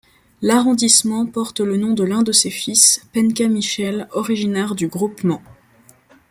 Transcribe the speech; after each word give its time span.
L'arrondissement 0.41 1.27
porte 1.27 1.59
le 1.59 1.77
nom 1.77 1.93
de 1.93 2.03
l'un 2.03 2.23
de 2.23 2.31
ses 2.31 2.49
fils, 2.49 3.05
Penka 3.13 3.47
Michel, 3.47 4.07
originaire 4.13 4.73
du 4.73 4.87
groupement. 4.87 5.43